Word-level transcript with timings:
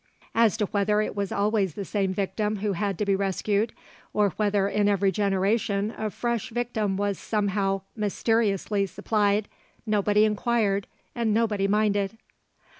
As 0.33 0.57
to 0.57 0.65
whether 0.65 0.99
it 1.03 1.15
was 1.15 1.31
always 1.31 1.75
the 1.75 1.85
same 1.85 2.11
victim 2.11 2.55
who 2.55 2.73
had 2.73 2.97
to 2.97 3.05
be 3.05 3.15
rescued, 3.15 3.71
or 4.13 4.29
whether 4.31 4.67
in 4.67 4.87
every 4.89 5.11
generation 5.11 5.93
a 5.95 6.09
fresh 6.09 6.49
victim 6.49 6.97
was 6.97 7.19
somehow 7.19 7.81
mysteriously 7.95 8.87
supplied, 8.87 9.47
nobody 9.85 10.25
inquired 10.25 10.87
and 11.13 11.35
nobody 11.35 11.67
minded. 11.67 12.17